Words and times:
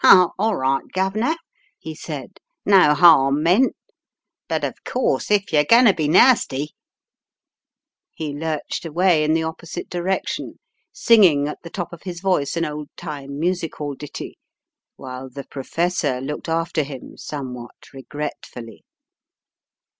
"All 0.03 0.55
right, 0.55 0.81
Guv'nor," 0.91 1.35
he 1.77 1.93
said, 1.93 2.39
"no 2.65 2.95
harm 2.95 3.43
meant* 3.43 3.75
But 4.47 4.63
of 4.63 4.83
course 4.83 5.29
if 5.29 5.53
you're 5.53 5.63
going 5.63 5.85
to 5.85 5.93
be 5.93 6.07
nasty" 6.07 6.73
He 8.15 8.33
lurched 8.33 8.83
away 8.83 9.23
in 9.23 9.35
the 9.35 9.43
opposite 9.43 9.91
direction, 9.91 10.57
singing 10.91 11.47
at 11.47 11.59
the 11.61 11.69
top 11.69 11.93
of 11.93 12.01
his 12.01 12.19
voice 12.19 12.57
an 12.57 12.65
old 12.65 12.89
time 12.97 13.39
music 13.39 13.75
hall 13.75 13.93
ditty 13.93 14.39
while 14.95 15.29
the 15.29 15.43
"professor" 15.43 16.19
looked 16.19 16.49
after 16.49 16.81
him 16.81 17.15
somewhat 17.15 17.93
regretfully. 17.93 18.83